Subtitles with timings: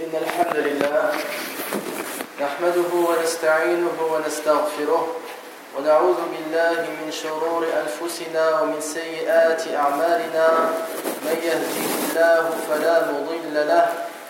[0.00, 1.10] إن الحمد لله
[2.40, 5.06] نحمده ونستعينه ونستغفره
[5.76, 10.48] ونعوذ بالله من شرور أنفسنا ومن سيئات أعمالنا
[11.26, 13.86] من يهده الله فلا مضل له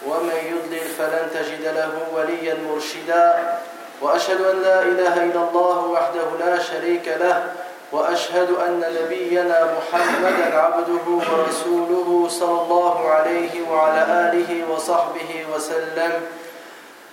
[0.06, 3.58] ومن يضلل فلن تجد له وليا مرشدا
[4.03, 7.53] وأشهد أن لا إله إلا الله وحده لا شريك له
[7.92, 16.12] وأشهد أن نبينا محمدا عبده ورسوله صلى الله عليه وعلى آله وصحبه وسلم.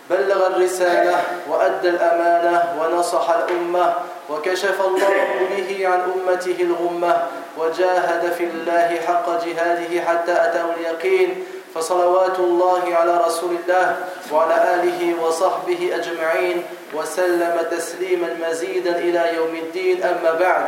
[0.09, 1.15] بلغ الرسالة
[1.49, 3.93] وأدى الأمانة ونصح الأمة
[4.29, 11.43] وكشف الله به عن أمته الغمة وجاهد في الله حق جهاده حتى أتاه اليقين.
[11.75, 13.95] فصلوات الله على رسول الله
[14.31, 20.03] وعلى آله وصحبه أجمعين وسلم تسليما مزيدا إلى يوم الدين.
[20.03, 20.67] أما بعد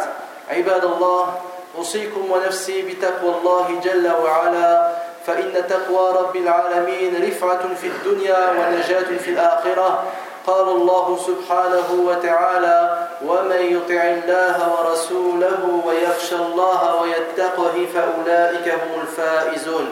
[0.50, 1.36] عباد الله
[1.78, 4.92] أوصيكم ونفسي بتقوى الله جل وعلا
[5.26, 10.04] فإن تقوى رب العالمين رفعة في الدنيا ونجاة في الآخرة.
[10.48, 19.88] قال الله سبحانه وتعالى ومن يطع الله ورسوله ويخشى الله ويتقه فأولئك هم الفائزون.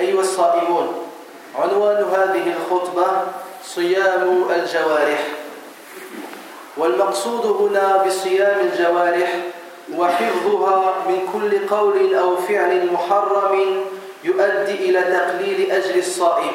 [0.00, 0.88] أيها الصائمون
[1.58, 3.06] عنوان هذه الخطبة
[3.64, 5.22] صيام الجوارح.
[6.76, 9.34] والمقصود هنا بصيام الجوارح
[9.96, 13.84] وحفظها من كل قول أو فعل محرم
[14.24, 16.52] يؤدي إلى تقليل أجر الصائم.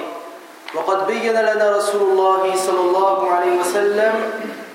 [0.76, 4.14] وقد بين لنا رسول الله صلى الله عليه وسلم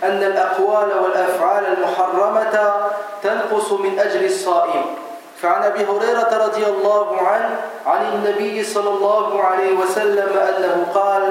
[0.02, 2.74] أن الأقوال والأفعال المحرمة
[3.22, 4.84] تنقص من أجر الصائم.
[5.44, 7.56] فعن أبي هريرة رضي الله عنه
[7.86, 11.22] عن النبي صلى الله عليه وسلم أنه قال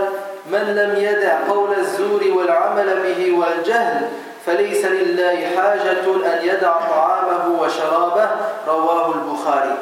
[0.51, 4.07] من لم يدع قول الزور والعمل به والجهل
[4.45, 8.29] فليس لله حاجة أن يدع طعامه وشرابه.
[8.67, 9.77] رواه البخاري.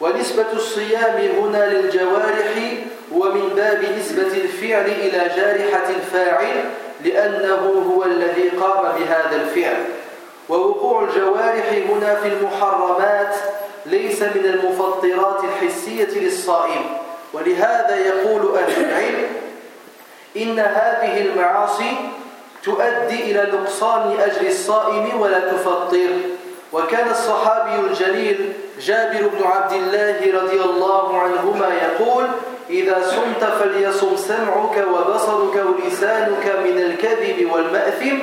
[0.00, 2.54] ونسبة الصيام هنا للجوارح
[3.12, 6.64] ومن باب نسبة الفعل إلى جارحة الفاعل
[7.04, 9.84] لأنه هو الذي قام بهذا الفعل.
[10.48, 13.34] ووقوع الجوارح هنا في المحرمات
[13.86, 16.84] ليس من المفطرات الحسية للصائم.
[17.32, 19.26] ولهذا يقول أهل العلم
[20.36, 21.96] إن هذه المعاصي
[22.64, 26.10] تؤدي إلى نقصان أجر الصائم ولا تفطر.
[26.72, 32.26] وكان الصحابي الجليل جابر بن عبد الله رضي الله عنهما يقول
[32.70, 38.18] إذا صمت فليصم سمعك وبصرك ولسانك من الكذب والمأثم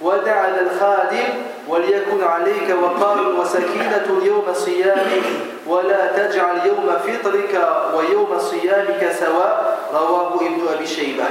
[0.00, 1.28] ودع الخادم
[1.69, 5.23] وليكن عليك وقار وسكينة يوم صيامك
[5.67, 11.25] ولا تجعل يوم فطرك ويوم صيامك سواء رواه ابن أبي شيبة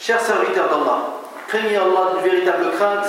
[0.00, 3.06] Chers serviteurs d'Allah, craignez Allah d'une véritable crainte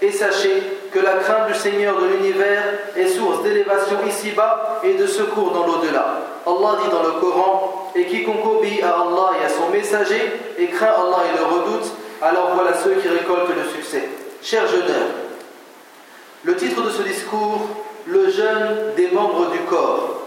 [0.00, 0.62] et sachez
[0.92, 2.62] que la crainte du Seigneur de l'univers
[2.94, 6.20] est source d'élévation ici-bas et de secours dans l'au-delà.
[6.46, 10.66] Allah dit dans le Coran Et quiconque obéit à Allah et à son messager et
[10.66, 11.90] craint Allah et le redoute,
[12.20, 14.08] alors voilà ceux qui récoltent le succès.
[14.42, 15.16] Chers jeûneurs,
[16.43, 17.67] le titre de ce discours,
[18.07, 20.21] le jeûne des membres du corps.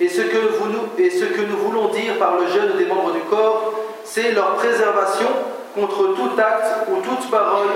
[0.00, 3.72] Et ce, que nous voulons dire par le jeûne des membres du corps,
[4.04, 5.28] c'est leur préservation
[5.74, 7.68] contre tout acte ou toute parole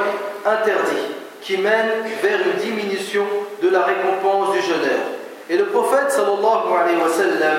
[0.45, 1.91] interdit qui mène
[2.23, 3.25] vers une diminution
[3.63, 5.01] de la récompense du jeûneur.
[5.49, 7.59] Et le prophète sallallahu alayhi wa sallam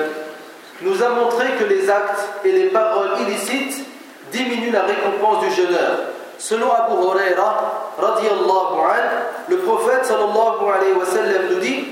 [0.82, 3.84] nous a montré que les actes et les paroles illicites
[4.30, 5.98] diminuent la récompense du jeûneur.
[6.50, 7.94] Selon Abu Huraira,
[9.48, 11.84] le prophète sallallahu nous dit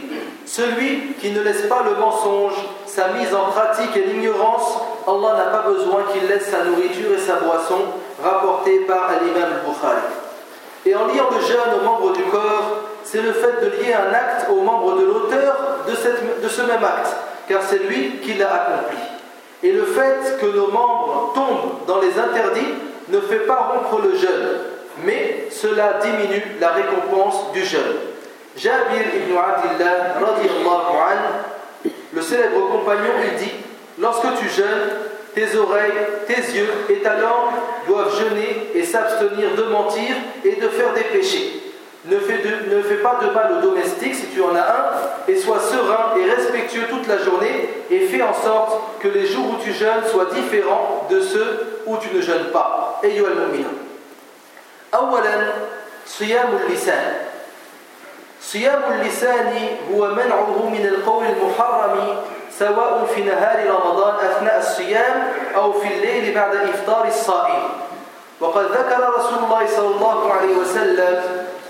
[0.46, 2.54] Celui qui ne laisse pas le mensonge,
[2.84, 7.20] sa mise en pratique et l'ignorance, Allah n'a pas besoin qu'il laisse sa nourriture et
[7.20, 7.78] sa boisson,
[8.20, 10.02] rapporté par l'imam al-Bukhari.
[10.86, 14.12] Et en liant le jeûne aux membres du corps, c'est le fait de lier un
[14.12, 15.54] acte aux membres de l'auteur
[15.86, 17.14] de ce même acte,
[17.48, 18.98] car c'est lui qui l'a accompli.
[19.62, 22.74] Et le fait que nos membres tombent dans les interdits
[23.10, 24.58] ne fait pas rompre le jeûne,
[25.04, 27.96] mais cela diminue la récompense du jeûne.
[28.56, 30.16] Jabir ibn Abdillah,
[32.12, 33.52] le célèbre compagnon, il dit
[34.00, 34.90] Lorsque tu jeûnes,
[35.34, 35.92] tes oreilles,
[36.26, 37.54] tes yeux et ta langue
[37.86, 40.14] doivent jeûner et s'abstenir de mentir
[40.44, 41.62] et de faire des péchés.
[42.06, 42.40] Ne fais,
[42.70, 46.14] ne fais, pas de mal au domestique si tu en as un, et sois serein
[46.18, 50.04] et respectueux toute la journée, et fais en sorte que les jours où tu jeûnes
[50.10, 53.00] soient différents de ceux où tu ne jeûnes pas.
[53.04, 53.78] أيها المؤمنون
[54.94, 55.52] أولا
[56.06, 57.14] صيام اللسان
[58.42, 62.16] صيام اللسان هو منعه من القول المحرم
[62.58, 67.62] سواء في نهار رمضان أثناء الصيام أو في الليل بعد إفطار الصائم
[68.40, 71.22] وقد ذكر رسول الله صلى الله عليه وسلم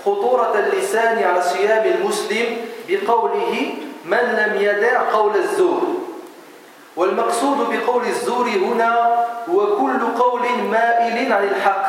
[0.05, 2.57] خطورة اللسان على صيام المسلم
[2.89, 3.73] بقوله
[4.05, 6.08] من لم يدع قول الزور
[6.99, 10.41] والمقصود بقول الزور هنا هو كل قول
[10.71, 11.85] مائل عن الحق.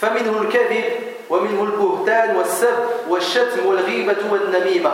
[0.00, 0.84] فمنه الكذب
[1.30, 2.78] ومنه البهتان والسب
[3.08, 4.92] والشتم والغيبة والنميمة.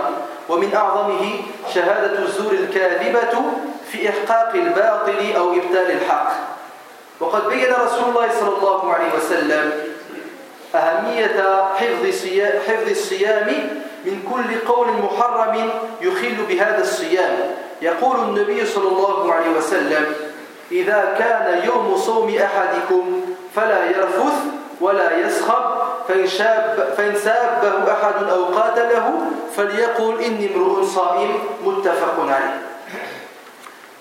[0.48, 1.30] ومن أعظمه
[1.74, 3.42] شهادة الزور الكاذبة
[3.90, 6.32] في إحقاق الباطل أو إبتال الحق.
[7.20, 9.72] وقد بين رسول الله صلى الله عليه وسلم
[10.74, 11.64] أهمية
[12.66, 13.48] حفظ الصيام
[14.04, 15.70] من كل قول محرم
[16.00, 17.65] يخل بهذا الصيام.
[17.82, 20.04] يقول النبي صلى الله عليه وسلم
[20.72, 23.20] إذا كان يوم صوم أحدكم
[23.54, 24.34] فلا يرفث
[24.80, 25.64] ولا يسخب
[26.08, 29.12] فإن, شاب فإن سابه أحد أو قاتله
[29.56, 31.30] فليقل إني امرؤ صائم
[31.64, 32.58] متفق عليه.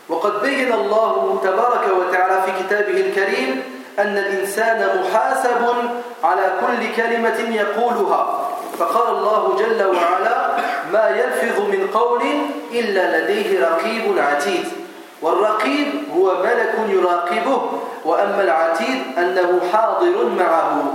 [0.10, 3.63] وقد بين الله تبارك وتعالى في كتابه الكريم
[4.00, 5.66] أن الإنسان محاسب
[6.24, 8.44] على كل كلمة يقولها.
[8.80, 10.38] فقال الله جل وعلا
[10.94, 12.22] ما يلفظ من قول
[12.72, 14.66] إلا لديه رقيب عتيد.
[15.22, 17.62] والرقيب هو ملك يراقبه.
[18.06, 20.94] وأما العتيد أنه حاضر معه.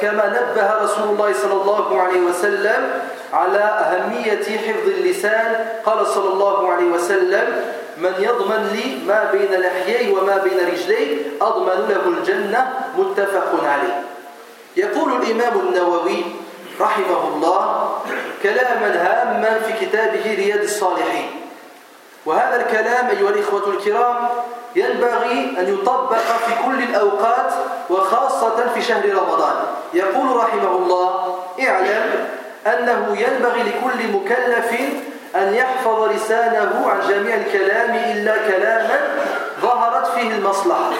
[0.00, 2.90] كما نبه رسول الله صلى الله عليه وسلم
[3.32, 5.66] على أهمية حفظ اللسان.
[5.86, 7.46] قال صلى الله عليه وسلم
[7.98, 12.72] من يضمن لي ما بين لحيي وما بين رجلي أضمن له الجنة.
[12.98, 14.02] متفق عليه.
[14.76, 16.24] يقول الإمام النووي
[16.80, 17.90] رحمه الله
[18.42, 21.30] كلاما هاما في كتابه رياض الصالحين.
[22.26, 24.28] وهذا الكلام أيها الإخوة الكرام
[24.76, 27.52] ينبغي أن يطبق في كل الأوقات
[27.90, 29.54] وخاصة في شهر رمضان.
[29.94, 31.38] يقول رحمه الله
[31.68, 32.28] اعلم
[32.66, 34.80] أنه ينبغي لكل مكلف
[35.36, 39.00] أن يحفظ لسانه عن جميع الكلام إلا كلاما
[39.60, 40.90] ظهرت فيه المصلحة.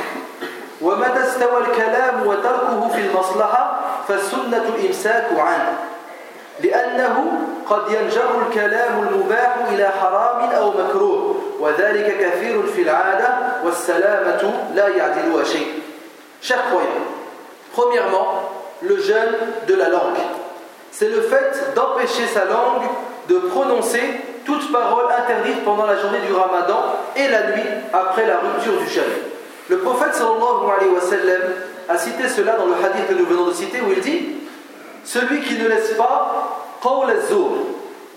[0.80, 5.78] ومتى استوى الكلام وتركه في المصلحة فالسنة الإمساك عنه
[6.60, 7.32] لأنه
[7.70, 13.34] قد ينجر الكلام المباح إلى حرام أو مكروه وذلك كثير في العادة
[13.64, 15.82] والسلامة لا يعدلها شيء
[16.40, 17.08] Chers croyants,
[17.75, 18.49] premièrement,
[18.81, 19.34] le jeûne
[19.66, 20.22] de la langue.
[20.93, 22.87] C'est le fait d'empêcher sa langue
[23.28, 24.00] de prononcer
[24.46, 28.88] toute parole interdite pendant la journée du ramadan et la nuit après la rupture du
[28.88, 29.02] jeûne.
[29.69, 31.43] Le prophète sallallahu alayhi wa sallam
[31.88, 34.29] a cité cela dans le hadith que nous venons de citer où il dit
[35.05, 37.50] Celui qui ne laisse pas qawl az-zur.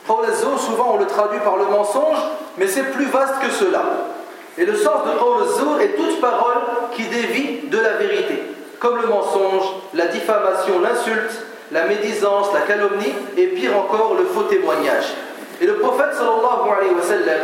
[0.05, 2.17] Qawl az-zur, souvent on le traduit par le mensonge,
[2.57, 3.83] mais c'est plus vaste que cela.
[4.57, 6.61] Et le sens de qawl az-zur est toute parole
[6.93, 8.43] qui dévie de la vérité,
[8.79, 9.63] comme le mensonge,
[9.93, 15.13] la diffamation, l'insulte, la médisance, la calomnie et pire encore le faux témoignage.
[15.61, 17.39] Et le prophète sallallahu alayhi wa sallam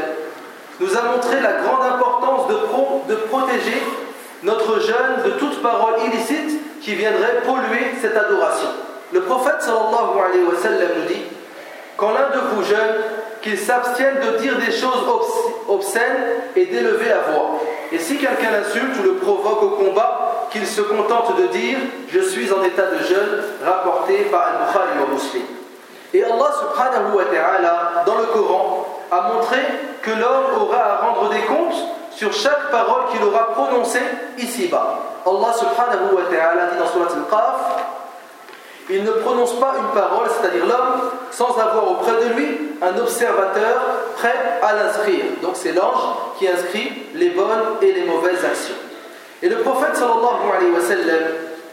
[0.79, 3.81] nous a montré la grande importance de, de protéger
[4.43, 8.69] notre jeûne de toute parole illicite qui viendrait polluer cette adoration.
[9.11, 11.21] Le prophète sallallahu alayhi wa nous dit
[11.95, 13.01] Quand l'un de vous jeûne,
[13.41, 15.05] qu'il s'abstienne de dire des choses
[15.67, 17.59] obscènes et d'élever la voix.
[17.91, 21.77] Et si quelqu'un l'insulte ou le provoque au combat, qu'il se contente de dire
[22.09, 25.43] Je suis en état de jeûne, rapporté par Al-Bukhari ou Muslim.
[26.13, 29.57] Et Allah subhanahu wa ta'ala, dans le Coran, a montré
[30.01, 34.01] que l'homme aura à rendre des comptes sur chaque parole qu'il aura prononcée
[34.39, 34.99] ici-bas.
[35.23, 37.83] Allah subhanahu wa ta'ala dit dans Surat Al-Qaf
[38.89, 43.81] il ne prononce pas une parole, c'est-à-dire l'homme, sans avoir auprès de lui un observateur
[44.15, 45.25] prêt à l'inscrire.
[45.41, 48.75] Donc c'est l'ange qui inscrit les bonnes et les mauvaises actions.
[49.43, 51.23] Et le prophète sallallahu alayhi wa sallam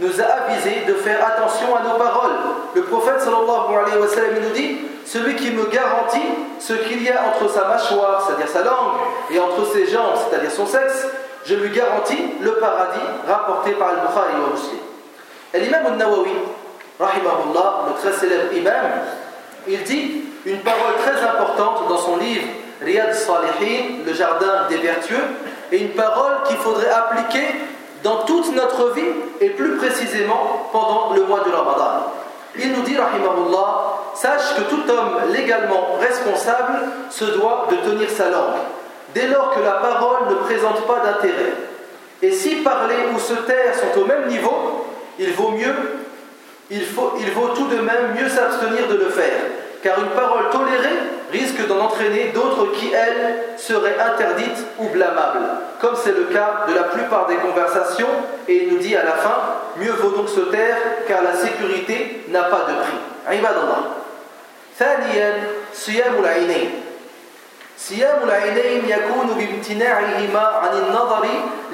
[0.01, 2.33] nous a avisé de faire attention à nos paroles.
[2.75, 6.27] Le prophète sallallahu nous dit Celui qui me garantit
[6.59, 8.97] ce qu'il y a entre sa mâchoire, c'est-à-dire sa langue,
[9.31, 11.07] et entre ses jambes, c'est-à-dire son sexe,
[11.47, 14.81] je lui garantis le paradis rapporté par Al-Bukhari wa Muslim.
[15.53, 16.33] Et l'imam al-Nawawi,
[16.99, 18.75] rahimahullah, le très célèbre imam,
[19.69, 22.47] il dit une parole très importante dans son livre
[22.83, 25.25] Riyad Salihin, le jardin des vertueux,
[25.71, 27.47] et une parole qu'il faudrait appliquer
[28.05, 29.03] dans toute notre vie
[29.41, 32.13] et plus précisément pendant le mois de Ramadan.
[32.57, 36.79] Il nous dit, rahimahullah, sache que tout homme légalement responsable
[37.11, 38.61] se doit de tenir sa langue,
[39.15, 41.55] dès lors que la parole ne présente pas d'intérêt.
[42.23, 44.87] Et si parler ou se taire sont au même niveau,
[45.19, 45.75] il vaut mieux
[46.71, 49.41] il, faut, il vaut tout de même mieux s'abstenir de le faire,
[49.84, 51.00] car une parole tolérée
[51.32, 55.46] risque d'en entraîner d'autres qui, elles, seraient interdites ou blâmables,
[55.80, 58.08] comme c'est le cas de la plupart des conversations,
[58.48, 59.38] et il nous dit à la fin,
[59.78, 63.38] mieux vaut donc se taire, car la sécurité n'a pas de prix.
[63.38, 64.00] Ibadallah.
[64.80, 65.44] ثانيا
[65.74, 66.72] صيام العينين
[67.78, 71.28] صيام العينين يكون بامتناعهما عن النظر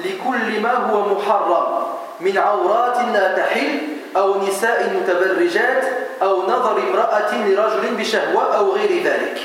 [0.04, 1.86] لكل ما هو محرم
[2.20, 3.78] من عورات لا تحل
[4.16, 5.84] أو نساء متبرجات
[6.21, 9.37] أو نظر امرأة لرجل بشهوة أو غير ذلك.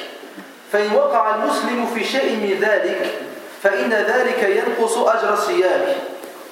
[0.72, 3.10] فإن وقع المسلم في شيء من ذلك
[3.62, 5.94] فإن ذلك ينقص أجر صيامه.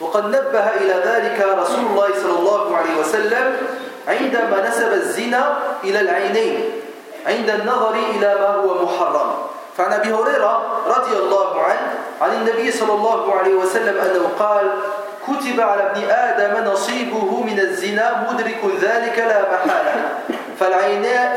[0.01, 3.57] وقد نبه إلى ذلك رسول الله صلى الله عليه وسلم
[4.09, 6.71] عندما نسب الزنا إلى العينين
[7.27, 9.31] عند النظر إلى ما هو محرم.
[9.77, 14.71] فعن أبي هريرة رضي الله عنه عن النبي صلى الله عليه وسلم أنه قال
[15.29, 19.95] كتب على ابن آدم نصيبه من الزنا مدرك ذلك لا محالة.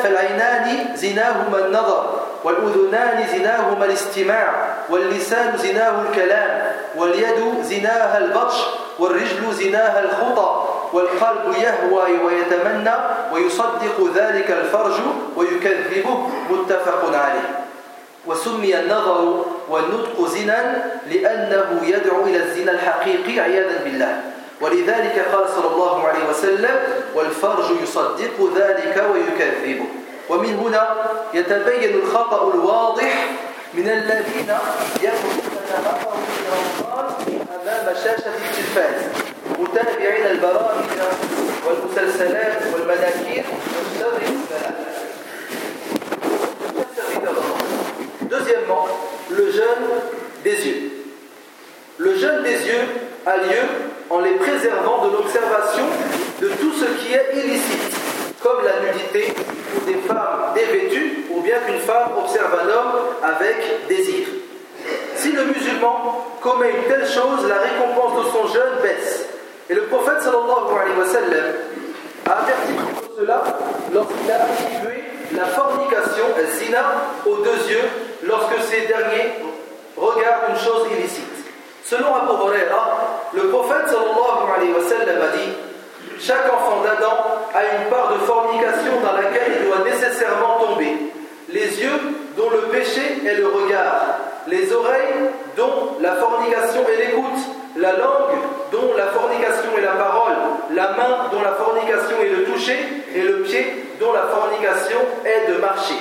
[0.03, 4.53] فالعينان زناهما النظر والأذنان زناهما الاستماع
[4.89, 6.61] واللسان زناه الكلام
[6.95, 8.55] واليد زناها البطش
[8.99, 10.63] والرجل زناها الخطى
[10.93, 12.95] والقلب يهوى ويتمنى
[13.33, 14.93] ويصدق ذلك الفرج
[15.35, 17.66] ويكذبه متفق عليه.
[18.27, 24.21] وسمي النظر والنطق زنا لأنه يدعو إلى الزنا الحقيقي عياذا بالله.
[24.61, 26.75] ولذلك قال صلى الله عليه وسلم
[27.15, 29.85] والفرج يصدق ذلك ويكذبه.
[30.29, 30.95] ومن هنا
[31.33, 33.27] يتبين الخطأ الواضح
[33.73, 34.49] من الذين
[35.03, 37.05] يأخذون نهارهم في رمضان
[37.61, 39.01] أمام شاشة التلفاز
[39.59, 40.85] متابعين البرامج
[41.65, 43.43] والمسلسلات والمناكير
[48.47, 48.87] Deuxièmement,
[49.29, 49.87] le jeûne
[50.45, 50.91] des yeux.
[51.97, 52.85] Le jeûne des yeux
[53.25, 53.63] a lieu
[54.09, 55.83] en les préservant de l'observation
[56.39, 57.93] de tout ce qui est illicite,
[58.41, 59.33] comme la nudité
[59.75, 64.27] ou des femmes dévêtues, ou bien qu'une femme observe un homme avec désir.
[65.15, 69.25] Si le musulman commet une telle chose, la récompense de son jeûne baisse.
[69.69, 71.45] Et le prophète sallallahu alayhi wa sallam
[72.25, 72.73] a averti
[73.17, 73.43] cela
[73.93, 75.03] lorsqu'il a attribué
[75.35, 76.23] la fornication,
[76.57, 76.83] zina,
[77.25, 77.83] aux deux yeux
[78.27, 79.31] lorsque ces derniers
[79.95, 81.23] regardent une chose illicite.
[81.83, 85.51] Selon Abu Huraira, le prophète sallallahu alayhi wa sallam a dit
[86.19, 87.15] Chaque enfant d'Adam
[87.53, 90.97] a une part de fornication dans laquelle il doit nécessairement tomber.
[91.49, 91.99] Les yeux
[92.35, 97.39] dont le péché est le regard, les oreilles dont la fornication est l'écoute,
[97.77, 98.35] la langue
[98.71, 100.35] dont la fornication est la parole,
[100.75, 102.77] la main dont la fornication est le toucher,
[103.15, 105.95] et le pied dont la fornication est de marcher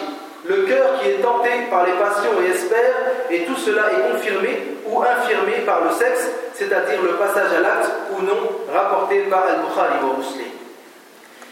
[0.48, 2.94] le cœur qui est tenté par les passions et espère,
[3.30, 7.90] et tout cela est confirmé ou infirmé par le sexe, c'est-à-dire le passage à l'acte
[8.12, 10.46] ou non, rapporté par Al-Bukhari ou Muslim.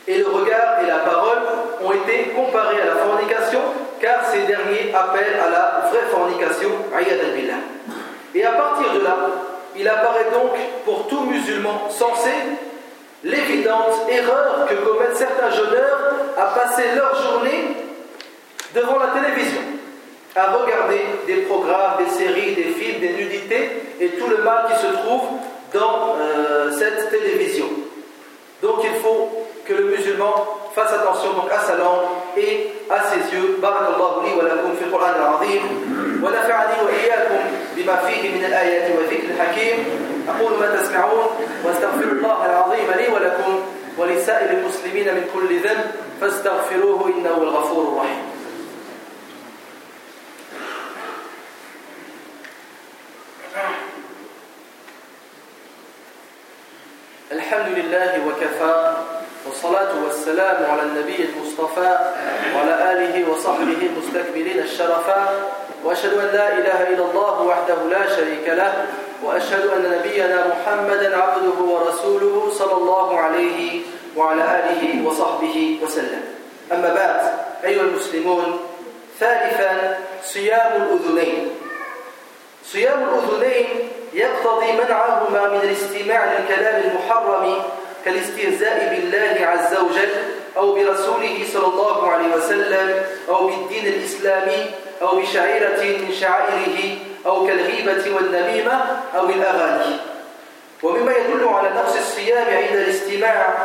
[0.07, 1.39] Et le regard et la parole
[1.83, 3.61] ont été comparés à la fornication,
[4.01, 7.55] car ces derniers appellent à la vraie fornication, al-billah.
[8.35, 9.17] Et à partir de là,
[9.77, 10.53] il apparaît donc
[10.85, 12.31] pour tout musulman sensé
[13.25, 17.84] l'évidente erreur que commettent certains jeûneurs à passer leur journée
[18.76, 19.62] devant la télévision,
[20.36, 24.80] à regarder des programmes, des séries, des films, des nudités et tout le mal qui
[24.80, 25.24] se trouve
[25.74, 27.66] dans euh, cette télévision.
[28.62, 30.34] Donc il faut que le musulman
[30.76, 32.06] fasse attention donc à sa langue
[32.38, 33.58] et à ses yeux.
[33.62, 35.64] Barakallahu li wa lakum fi Qur'an al-azim
[36.22, 37.42] wa nafa'ani wa iyyakum
[37.76, 40.10] bima fihi min al-ayati wa dhikr al-hakim.
[40.30, 41.26] أقول ما تسمعون
[41.66, 43.60] واستغفر الله العظيم لي ولكم
[43.98, 45.86] ولسائر المسلمين من كل ذنب
[46.22, 48.22] فاستغفروه إنه الغفور الرحيم
[57.45, 58.95] الحمد لله وكفى
[59.47, 61.99] والصلاة والسلام على النبي المصطفى
[62.55, 65.53] وعلى آله وصحبه المستكبرين الشرفاء
[65.85, 68.87] وأشهد أن لا إله إلا الله وحده لا شريك له
[69.23, 73.81] وأشهد أن نبينا محمدا عبده ورسوله صلى الله عليه
[74.17, 76.25] وعلى آله وصحبه وسلم.
[76.73, 77.21] أما بعد
[77.65, 78.61] أيها المسلمون
[79.21, 81.51] ثالثا صيام الأذنين.
[82.65, 87.63] صيام الأذنين يقتضي منعهما من الاستماع للكلام المحرم
[88.05, 90.11] كالاستهزاء بالله عز وجل
[90.57, 94.71] أو برسوله صلى الله عليه وسلم أو بالدين الإسلامي
[95.03, 99.97] أو بشعيرة من شعائره أو كالغيبة والنميمة أو الأغاني.
[100.83, 103.57] ومما يدل على نقص الصيام عند الاستماع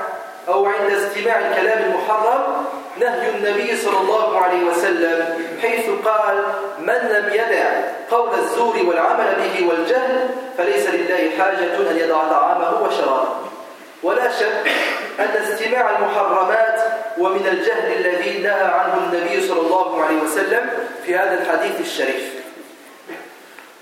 [0.47, 2.65] أو عند استماع الكلام المحرم
[2.99, 6.43] نهي النبي صلى الله عليه وسلم حيث قال
[6.79, 7.69] من لم يدع
[8.11, 13.29] قول الزور والعمل به والجهل فليس لله حاجة أن يدع طعامه وشرابه.
[14.03, 14.71] ولا شك
[15.19, 16.81] أن استماع المحرمات
[17.17, 20.69] ومن الجهل الذي نهى عنه النبي صلى الله عليه وسلم
[21.05, 22.33] في هذا الحديث الشريف.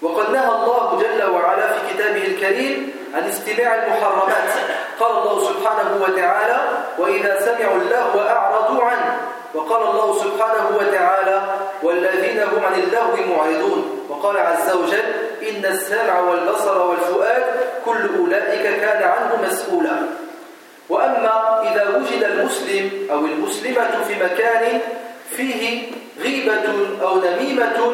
[0.01, 4.76] وقد نهى الله جل وعلا في كتابه الكريم عن استماع المحرمات.
[4.99, 6.57] قال الله سبحانه وتعالى
[6.97, 9.21] وإذا سمعوا اللغو أعرضوا عنه.
[9.53, 11.41] وقال الله سبحانه وتعالى
[11.83, 14.05] والذين هم عن اللغو معرضون.
[14.09, 15.07] وقال عز وجل
[15.49, 17.43] إن السمع والبصر والفؤاد
[17.85, 19.97] كل أولئك كان عنه مسؤولا.
[20.89, 24.79] وأما إذا وجد المسلم أو المسلمة في مكان
[25.29, 26.65] فيه غيبة
[27.01, 27.93] أو نميمة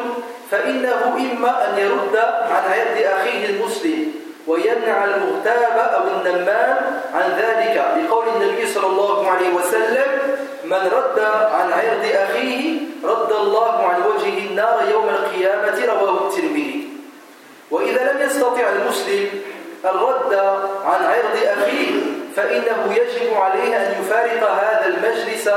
[0.50, 2.16] فإنه إما أن يرد
[2.50, 4.23] عن يد أخيه المسلم.
[4.46, 6.76] ويمنع المغتاب أو النمام
[7.14, 7.76] عن ذلك.
[7.96, 10.10] لقول النبي صلى الله عليه وسلم
[10.64, 11.18] من رد
[11.52, 15.78] عن عرض أخيه رد الله عن وجهه النار يوم القيامة.
[15.92, 16.88] رواه الترمذي.
[17.70, 19.28] وإذا لم يستطع المسلم
[19.84, 20.34] الرد
[20.84, 21.90] عن عرض أخيه
[22.36, 25.48] فإنه يجب عليه أن يفارق هذا المجلس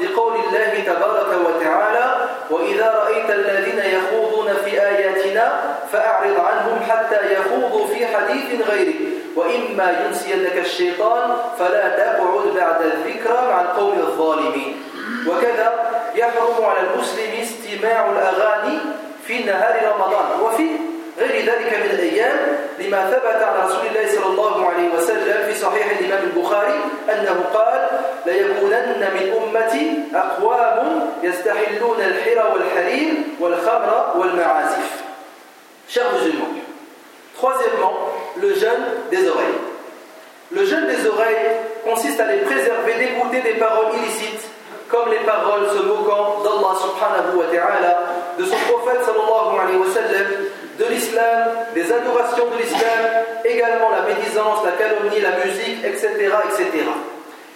[0.00, 2.14] لقول الله تبارك وتعالى
[2.50, 5.60] وإذا رأيت الذين يخوضون في آياتنا
[5.92, 8.94] فأعرض عنهم حتى يخوضوا في حديث غيره
[9.36, 14.82] وإما ينسينك الشيطان فلا تقعد بعد الذكرى مع القوم الظالمين.
[15.28, 18.78] وكذا يحرم على المسلم استماع الأغاني
[19.26, 20.40] في نهار رمضان.
[20.42, 20.68] وفي
[21.18, 22.38] غير ذلك من الأيام
[22.78, 26.80] لما ثبت عن رسول الله صلى الله عليه وسلم في صحيح الإمام البخاري
[27.12, 27.88] أنه قال
[28.26, 35.06] ليكونن من أمتي أقوام يستحلون الحر والحرير والخمر والمعازف
[35.88, 36.48] Chers musulmans,
[37.36, 37.94] troisièmement,
[38.42, 39.60] le jeûne des oreilles.
[40.50, 41.46] Le jeûne des oreilles
[41.84, 44.42] consiste à les préserver d'écouter des paroles illicites
[44.88, 47.98] comme les paroles se moquant d'Allah subhanahu wa ta'ala,
[48.38, 50.26] de son prophète sallallahu alayhi wa sallam,
[50.78, 56.08] de l'islam, des adorations de l'islam, également la médisance, la calomnie, la musique, etc.,
[56.50, 56.84] etc.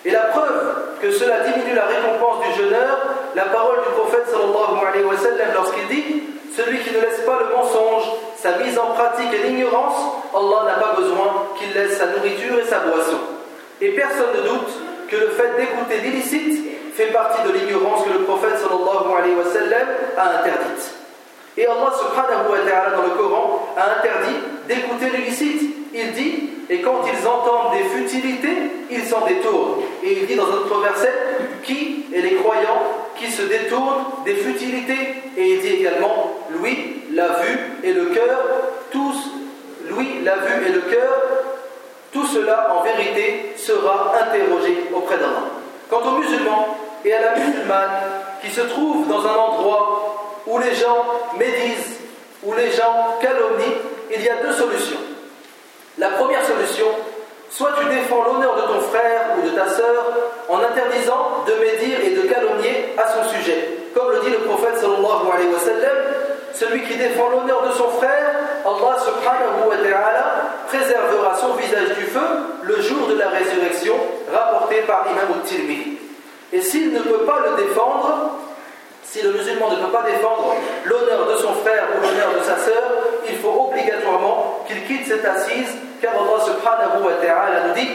[0.05, 2.99] Et la preuve que cela diminue la récompense du jeûneur,
[3.35, 5.15] la parole du prophète sallallahu alayhi wa
[5.55, 6.23] lorsqu'il dit
[6.57, 8.05] Celui qui ne laisse pas le mensonge,
[8.37, 10.01] sa mise en pratique et l'ignorance,
[10.35, 13.21] Allah n'a pas besoin qu'il laisse sa nourriture et sa boisson.
[13.83, 14.73] Et personne ne doute
[15.09, 19.45] que le fait d'écouter l'illicite fait partie de l'ignorance que le prophète sallallahu alayhi wa
[20.17, 21.00] a interdite.
[21.61, 24.37] Et Allah subhanahu wa ta'ala dans le Coran a interdit
[24.67, 25.77] d'écouter l'illicite.
[25.93, 28.57] Il dit, et quand ils entendent des futilités,
[28.91, 29.83] ils s'en détournent.
[30.03, 31.13] Et il dit dans un autre verset,
[31.63, 32.81] qui est les croyants
[33.15, 38.41] qui se détournent des futilités Et il dit également, lui, la vue et le cœur,
[38.91, 39.31] tous,
[39.91, 41.13] lui, la vue et le cœur,
[42.11, 45.45] tout cela en vérité sera interrogé auprès d'Allah.
[45.91, 47.91] Quant aux musulmans et à la musulmane
[48.43, 50.11] qui se trouvent dans un endroit
[50.47, 51.05] où les gens
[51.39, 51.99] médisent,
[52.43, 53.79] où les gens calomnient,
[54.15, 54.50] il y a deux
[56.01, 56.87] La première solution,
[57.51, 60.07] soit tu défends l'honneur de ton frère ou de ta sœur
[60.49, 63.69] en interdisant de médire et de calomnier à son sujet.
[63.95, 65.97] Comme le dit le prophète sallallahu alayhi wa sallam,
[66.55, 68.33] celui qui défend l'honneur de son frère,
[68.65, 70.25] Allah subhanahu wa ta'ala
[70.69, 72.29] préservera son visage du feu
[72.63, 73.97] le jour de la résurrection,
[74.33, 75.99] rapporté par l'imam al-Tirmidhi.
[76.55, 78.39] Et s'il ne peut pas le défendre,
[79.05, 82.57] si le musulman ne peut pas défendre l'honneur de son frère ou l'honneur de sa
[82.57, 87.89] sœur, il faut obligatoirement qu'il quitte cette assise, car Allah subhanahu wa ta'ala nous dit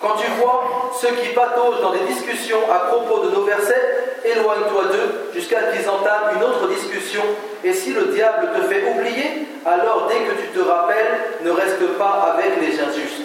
[0.00, 4.84] Quand tu vois ceux qui pataugent dans des discussions à propos de nos versets, éloigne-toi
[4.92, 7.22] d'eux jusqu'à qu'ils entament une autre discussion.
[7.64, 11.84] Et si le diable te fait oublier, alors dès que tu te rappelles, ne reste
[11.98, 13.22] pas avec les injustes.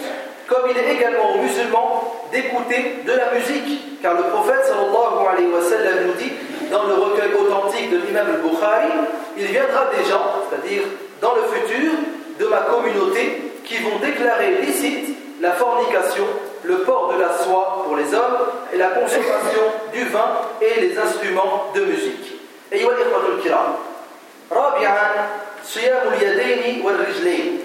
[0.48, 5.52] Comme il est également aux musulmans d'écouter de la musique, car le prophète sallallahu alayhi
[5.52, 6.34] wa sallam nous dit
[6.72, 8.92] dans le recueil authentique de l'imam al-Bukhari,
[9.37, 10.83] il viendra des gens, c'est-à-dire
[11.21, 11.93] dans le futur,
[12.39, 16.25] de ma communauté, qui vont déclarer licite la fornication,
[16.65, 18.39] le port de la soie pour les hommes
[18.73, 19.63] et la consommation
[19.93, 20.29] du vin
[20.61, 22.35] et les instruments de musique.
[22.73, 23.75] أيها الإخوة الكرام
[24.53, 25.29] رابعا
[25.65, 27.62] صيام اليدين والرجلين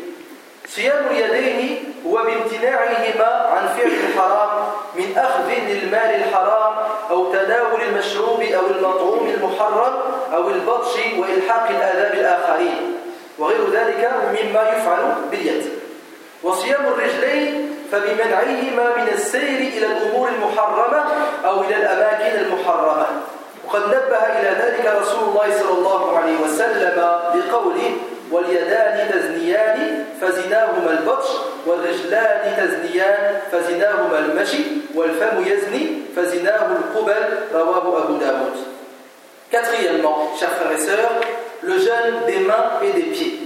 [0.68, 4.50] صيام اليدين هو بامتناعهما عن فعل الحرام
[4.96, 6.74] من أخذ للمال الحرام
[7.11, 9.94] أو تناول المشروب أو المطعوم المحرم
[10.35, 12.94] أو البطش وإلحاق الآذى بالآخرين.
[13.38, 15.64] وغير ذلك مما يفعل باليد.
[16.42, 21.04] وصيام الرجلين فبمنعهما من السير إلى الأمور المحرمة
[21.44, 23.07] أو إلى الأماكن المحرمة.
[23.66, 26.96] وقد نبه إلى ذلك رسول الله صلى الله عليه وسلم
[27.35, 27.96] بقوله
[28.32, 31.28] واليدان تزنيان فزناهما البطش
[31.65, 34.63] والرجلان تزنيان فزناهما المشي
[34.95, 37.23] والفم يزني فزناه القبل
[37.54, 38.73] رواه أبو داود
[39.54, 41.12] Quatrièmement, chers frères et sœurs,
[41.62, 43.39] le jeûne des mains et des pieds.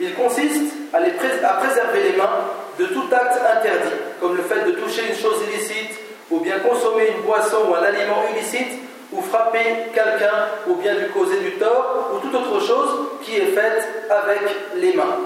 [0.00, 2.46] Il consiste à, les prés à préserver les mains
[2.78, 5.98] de tout acte interdit, comme le fait de toucher une chose illicite,
[6.30, 8.80] ou bien consommer une boisson ou un aliment illicite,
[9.15, 12.89] ou frapper quelqu'un, ou bien lui causer du tort, ou toute autre chose
[13.21, 14.41] qui est faite avec
[14.75, 15.17] les mains.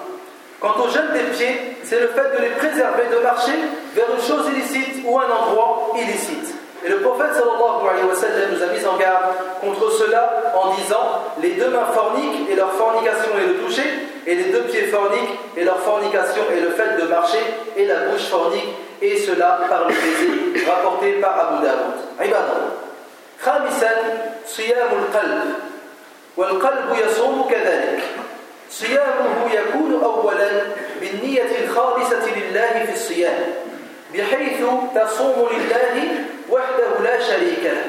[0.60, 3.54] Quant au jeûne des pieds, c'est le fait de les préserver de marcher
[3.94, 6.56] vers une chose illicite ou un endroit illicite.
[6.84, 10.74] Et le prophète sallallahu alayhi wa sallam nous a mis en garde contre cela en
[10.76, 13.84] disant les deux mains forniques et leur fornication et le toucher,
[14.26, 17.40] et les deux pieds forniques et leur fornication et le fait de marcher,
[17.76, 22.87] et la bouche fornique, et cela par le baiser, rapporté par Abu Daoud.
[23.42, 23.92] خامسا
[24.48, 25.54] صيام القلب.
[26.38, 28.04] والقلب يصوم كذلك.
[28.70, 30.50] صيامه يكون أولا
[31.02, 33.40] بالنية الخالصة لله في الصيام
[34.14, 35.96] بحيث تصوم لله
[36.50, 37.84] وحده لا شريك له.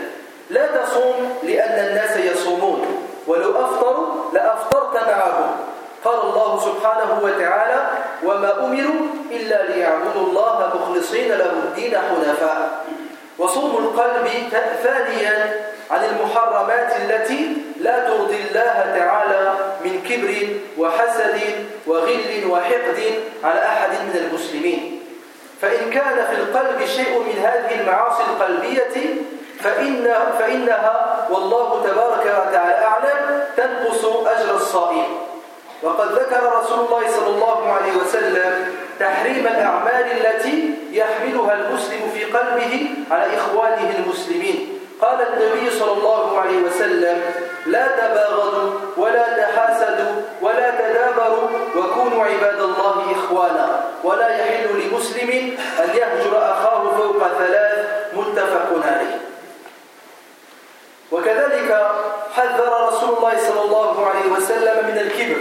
[0.50, 3.08] لا تصوم لأن الناس يصومون.
[3.26, 5.50] ولو أفطروا لأفطرت معهم.
[6.04, 7.90] قال الله سبحانه وتعالى
[8.24, 12.84] وما أمروا إلا ليعبدوا الله مخلصين له الدين حنفاء.
[13.38, 14.29] وصوم القلب
[14.83, 20.48] ثانيا عن المحرمات التي لا ترضي الله تعالى من كبر
[20.79, 21.40] وحسد
[21.87, 23.01] وغل وحقد
[23.44, 25.03] على أحد من المسلمين.
[25.62, 29.14] فإن كان في القلب شيء من هذه المعاصي القلبية
[29.61, 35.07] فإن فإنها والله تبارك وتعالى أعلم تنقص أجر الصائم.
[35.83, 42.90] وقد ذكر رسول الله صلى الله عليه وسلم تحريم الأعمال التي يحملها المسلم في قلبه
[43.11, 44.78] على إخوانه المسلمين.
[45.00, 47.22] قال النبي صلى الله عليه وسلم
[47.66, 53.84] لا تباغضوا ولا تحاسدوا ولا تدابروا وكونوا عباد الله إخوانا.
[54.04, 55.30] ولا يحل لمسلم
[55.78, 59.18] أن يهجر أخاه فوق ثلاث متفق عليه.
[61.12, 61.70] وكذلك
[62.34, 65.40] حذر رسول الله صلى الله عليه وسلم من الكبر.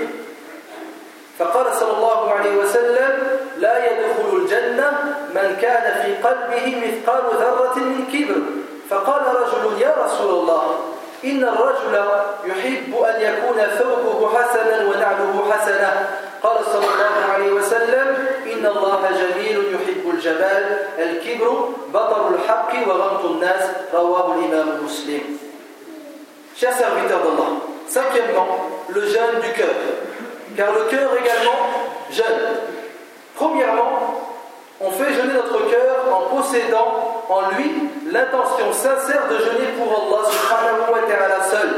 [1.40, 3.12] فقال صلى الله عليه وسلم
[3.58, 4.92] لا يدخل الجنة
[5.36, 8.42] من كان في قلبه مثقال ذرة من كبر.
[8.90, 10.64] فقال رجل يا رسول الله
[11.26, 11.94] إن الرجل
[12.46, 15.92] يحب أن يكون ثوبه حسنا ونعله حسنة.
[16.44, 18.08] قال صلى الله عليه وسلم
[18.54, 23.64] إن الله جميل يحب الجمال الكبر بطر الحق وغمط الناس.
[23.94, 25.38] رواه الإمام مسلم.
[26.58, 27.52] Chers serviteurs d'Allah,
[27.88, 28.50] cinquièmement,
[28.90, 29.78] le jeûne du cœur.
[30.56, 31.60] Car le cœur également
[32.12, 32.58] jeûne.
[33.36, 34.18] Premièrement,
[34.80, 40.30] on fait jeûner notre cœur en possédant en lui l'intention sincère de jeûner pour Allah
[40.30, 41.70] subhanahu wa ta'ala seul.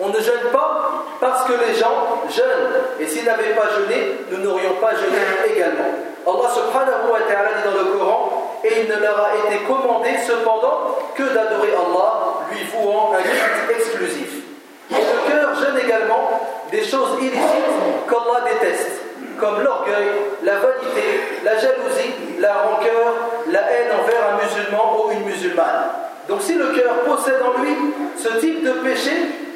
[0.00, 2.72] On ne jeûne pas parce que les gens jeûnent.
[3.00, 5.18] Et s'ils n'avaient pas jeûné, nous n'aurions pas jeûné
[5.54, 5.90] également.
[6.26, 10.10] Allah subhanahu wa ta'ala dit dans le Coran, et il ne leur a été commandé
[10.26, 14.42] cependant que d'adorer Allah, lui vouant un culte exclusif.
[14.90, 16.30] Et le cœur jeûne également
[16.70, 19.00] des choses illicites qu'Allah déteste,
[19.38, 20.08] comme l'orgueil,
[20.42, 23.14] la vanité, la jalousie, la rancœur,
[23.50, 25.88] la haine envers un musulman ou une musulmane.
[26.28, 27.74] Donc si le cœur possède en lui
[28.16, 29.12] ce type de péché,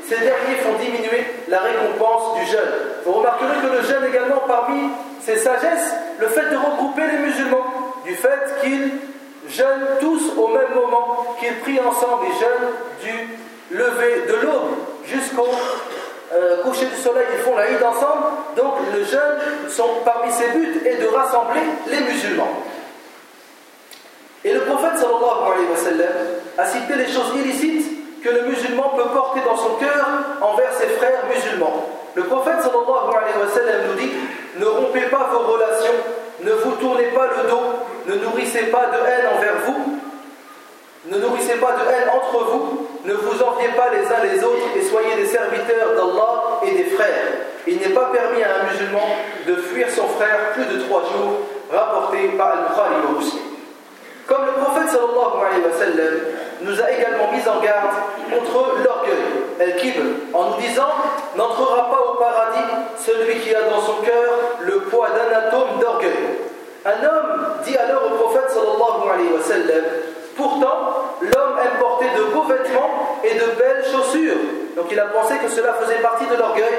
[0.09, 2.72] ces derniers font diminuer la récompense du jeûne.
[3.05, 7.66] Vous remarquerez que le jeûne également parmi ses sagesses, le fait de regrouper les musulmans,
[8.05, 8.90] du fait qu'ils
[9.48, 12.72] jeûnent tous au même moment, qu'ils prient ensemble et jeûnent
[13.03, 15.48] du lever de l'aube jusqu'au
[16.34, 18.24] euh, coucher du soleil, ils font la Eid ensemble.
[18.56, 19.38] Donc le jeûne,
[20.04, 22.48] parmi ses buts, est de rassembler les musulmans.
[24.44, 26.12] Et le prophète sallallahu alayhi wa sallam
[26.58, 30.06] a cité les choses illicites que le musulman peut porter dans son cœur
[30.40, 31.86] envers ses frères musulmans.
[32.14, 34.10] Le prophète sallallahu alayhi wa sallam nous dit
[34.58, 35.94] Ne rompez pas vos relations,
[36.42, 37.62] ne vous tournez pas le dos,
[38.06, 39.98] ne nourrissez pas de haine envers vous,
[41.06, 44.68] ne nourrissez pas de haine entre vous, ne vous enviez pas les uns les autres
[44.76, 47.26] et soyez des serviteurs d'Allah et des frères.
[47.66, 51.40] Il n'est pas permis à un musulman de fuir son frère plus de trois jours,
[51.72, 53.22] rapporté par Al-Bukhari au.
[54.26, 56.14] Comme le prophète sallallahu alayhi wa sallam
[56.62, 57.90] nous a également mis en garde
[58.30, 60.88] contre l'orgueil, al-kibr, en nous disant
[61.36, 66.38] N'entrera pas au paradis celui qui a dans son cœur le poids d'un atome d'orgueil.
[66.84, 69.84] Un homme dit alors au prophète sallallahu alayhi wa sallam
[70.36, 74.38] Pourtant, l'homme aime porter de beaux vêtements et de belles chaussures.
[74.75, 76.77] Donc il a pensé que cela faisait partie de l'orgueil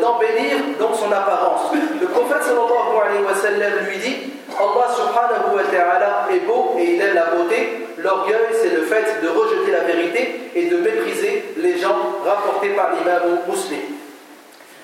[0.00, 1.72] d'embellir donc son apparence.
[2.00, 4.16] Le prophète sallallahu alayhi wa sallam lui dit
[4.52, 7.88] Allah subhanahu wa ta'ala est beau et il aime la beauté.
[7.98, 12.90] L'orgueil, c'est le fait de rejeter la vérité et de mépriser les gens rapportés par
[12.92, 13.80] l'imam muslim.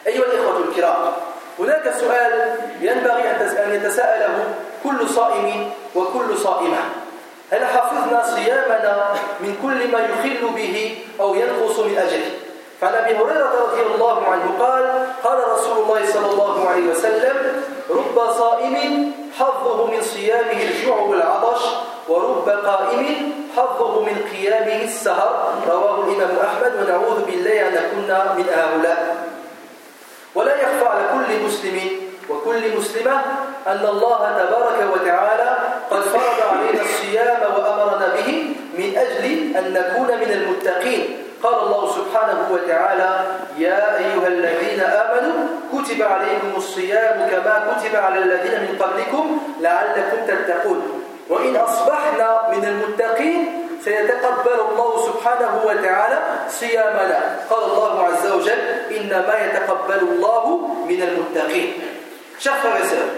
[0.07, 1.12] أيها الإخوة الكرام
[1.59, 2.33] هناك سؤال
[2.81, 6.79] ينبغي أن يتساءله كل صائم وكل صائمة
[7.51, 12.31] هل حفظنا صيامنا من كل ما يخل به أو ينقص من أجله؟
[12.81, 18.31] فعن أبي هريرة رضي الله عنه قال قال رسول الله صلى الله عليه وسلم رب
[18.38, 18.75] صائم
[19.39, 21.62] حظه من صيامه الجوع والعطش
[22.08, 25.53] ورب قائم حظه من قيامه السهر.
[25.69, 29.27] رواه الإمام أحمد ونعوذ بالله أن نكون من هؤلاء.
[30.36, 33.22] ولا يخفى على كل مسلم وكل مسلمة
[33.68, 35.58] أن الله تبارك وتعالى
[35.92, 38.30] قد فرض علينا الصيام وأمرنا به
[38.78, 39.26] من أجل
[39.58, 41.22] أن نكون من المتقين.
[41.44, 43.12] قال الله سبحانه وتعالى
[43.58, 45.38] يا أيها الذين آمنوا
[45.74, 50.82] كتب عليكم الصيام كما كتب على الذين من قبلكم لعلكم تتقون.
[51.30, 57.20] وإن أصبحنا من المتقين سيتقبل الله سبحانه وتعالى صيامنا.
[57.50, 58.62] قال الله عز وجل
[58.98, 60.44] إنما يتقبل الله
[60.90, 61.74] من المتقين.
[62.39, 63.13] Chers frères et sœurs,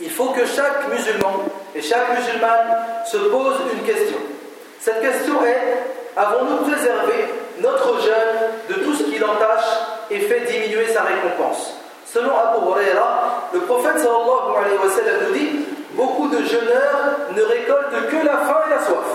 [0.00, 4.16] il faut que chaque musulman et chaque musulmane se pose une question.
[4.80, 7.28] Cette question est avons-nous préservé
[7.60, 9.64] notre jeûne de tout ce qui l'entache
[10.10, 11.74] et fait diminuer sa récompense?
[12.06, 17.42] Selon Abu Huraira, le prophète sallallahu alayhi wa sallam nous dit beaucoup de jeûneurs ne
[17.42, 19.06] récoltent que la faim et la soif.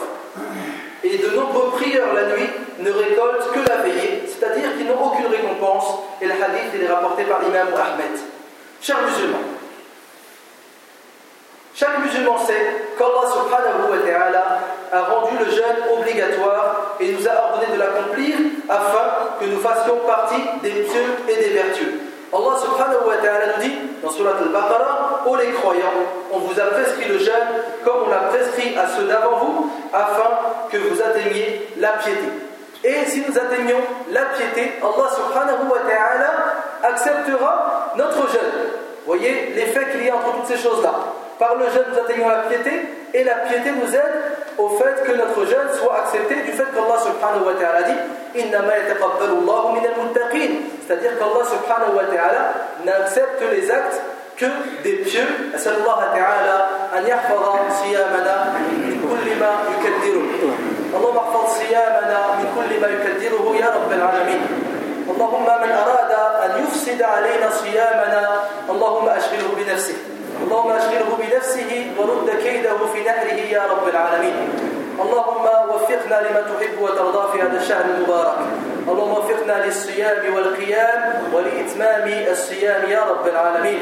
[1.03, 5.27] Et de nombreux prieurs la nuit ne récoltent que la veillée, c'est-à-dire qu'ils n'ont aucune
[5.27, 5.99] récompense.
[6.21, 8.19] Et le hadith est rapporté par l'imam Ahmed.
[8.81, 9.37] Chers musulmans,
[11.75, 14.43] chaque musulman sait qu'Allah subhanahu wa ta'ala
[14.91, 19.97] a rendu le jeûne obligatoire et nous a ordonné de l'accomplir afin que nous fassions
[20.07, 21.93] partie des pieux et des vertueux.
[22.33, 26.01] Allah subhanahu wa ta'ala nous dit dans Surat al-Baqarah Ô les croyants,
[26.33, 30.69] on vous a prescrit le jeûne comme on l'a prescrit à ceux d'avant vous afin
[30.71, 32.29] que vous atteigniez la piété.
[32.83, 36.31] Et si nous atteignons la piété, Allah subhanahu wa ta'ala
[36.81, 38.56] acceptera notre jeûne.
[39.06, 40.92] Voyez l'effet qu'il y a entre toutes ces choses-là.
[41.38, 42.70] Par le jeûne, nous atteignons la piété,
[43.12, 46.98] et la piété nous aide au fait que notre jeûne soit accepté du fait qu'Allah
[46.98, 47.98] subhanahu wa ta'ala dit
[50.86, 52.52] c'est-à-dire qu'Allah subhanahu wa ta'ala
[52.84, 54.00] n'accepte les actes
[54.36, 54.46] que
[54.82, 56.66] des pieux أسأل الله تعالى
[56.98, 57.42] أن يحفظ
[57.82, 60.24] صيامنا من كل ما يكدره
[60.96, 64.40] اللهم احفظ صيامنا من كل ما يكدره يا رب العالمين
[65.11, 66.11] اللهم من أراد
[66.45, 68.23] أن يفسد علينا صيامنا
[68.69, 69.97] اللهم أشغله بنفسه.
[70.43, 74.49] اللهم أشغله بنفسه ورد كيده في نحره يا رب العالمين.
[75.01, 78.37] اللهم وفقنا لما تحب وترضى في هذا الشهر المبارك.
[78.87, 80.99] اللهم وفقنا للصيام والقيام
[81.33, 83.81] ولإتمام الصيام يا رب العالمين.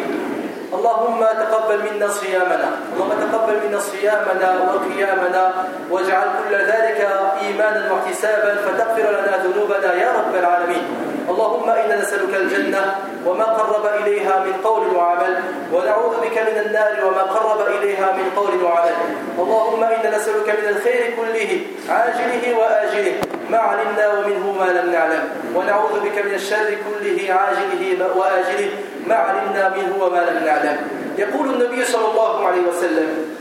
[0.73, 5.43] اللهم تقبل منا صيامنا اللهم تقبل منا صيامنا وقيامنا
[5.89, 6.99] واجعل كل ذلك
[7.41, 10.85] إيمانا واحتسابا فتغفر لنا ذنوبنا يا رب العالمين.
[11.29, 15.33] اللهم إنا نسألك الجنة وما قرب إليها من قول وعمل
[15.73, 18.95] ونعوذ بك من النار وما قرب إليها من قول وعمل.
[19.39, 21.51] اللهم إنا نسألك من الخير كله
[21.89, 23.15] عاجله وآجله
[23.49, 25.23] ما علمنا ومنه ما لم نعلم.
[25.55, 27.83] ونعوذ بك من الشر كله عاجله
[28.17, 28.69] وآجله
[29.09, 30.77] ما علمنا منه وما لم نعلم.
[31.17, 33.35] يقول النبي صلى الله عليه وسلم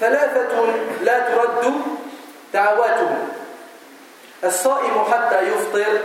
[0.00, 0.66] ثلاثة
[1.02, 1.72] لا ترد
[2.54, 3.28] دعواتهم.
[4.44, 5.98] الصائم حتى يفطر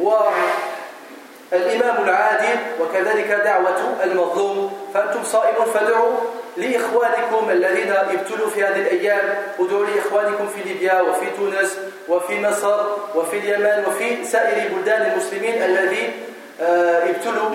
[0.00, 0.34] والإمام
[2.04, 4.78] العادل وكذلك دعوة المظلوم.
[4.94, 6.12] فأنتم صائمون فادعوا
[6.56, 9.34] لإخوانكم الذين ابتلوا في هذه الأيام.
[9.60, 11.78] ادعوا لإخوانكم في ليبيا وفي تونس
[12.08, 12.80] وفي مصر
[13.14, 16.12] وفي اليمن وفي سائر بلدان المسلمين الذي
[16.60, 17.50] آه، ابتلوا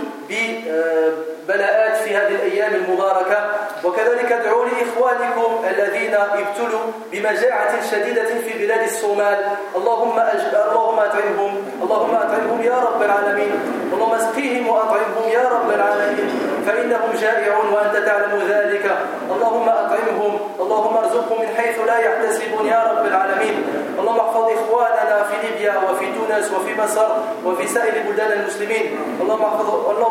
[1.43, 3.37] ببلاءات في هذه الأيام المباركة.
[3.83, 9.37] وكذلك ادعوا لإخوانكم الذين ابتلوا بمجاعة شديدة في بلاد الصومال.
[9.75, 11.53] اللهم اللهم أطعمهم.
[11.83, 13.51] اللهم أطعمهم يا رب العالمين.
[13.93, 16.29] اللهم اسقيهم وأطعمهم يا رب العالمين.
[16.67, 18.85] فإنهم جائعون وأنت تعلم ذلك.
[19.31, 20.33] اللهم أطعمهم.
[20.59, 23.55] اللهم ارزقهم من حيث لا يحتسبون يا رب العالمين.
[23.99, 27.07] اللهم احفظ إخواننا في ليبيا وفي تونس وفي مصر
[27.45, 28.85] وفي سائر بلدان المسلمين.
[29.21, 29.43] اللهم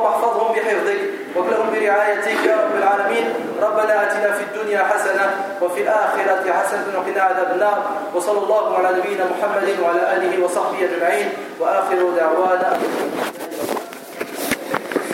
[0.05, 1.22] احفظهم بحفظك.
[1.37, 3.27] وكلهم برعايتك يا رب العالمين.
[3.63, 5.27] ربنا آتنا في الدنيا حسنة
[5.63, 7.79] وفي الآخرة حسنة وقنا عذاب النار.
[8.15, 11.29] وصلى الله على نبينا محمد وعلى آله وصحبه أجمعين.
[11.61, 12.71] وآخر دعوانا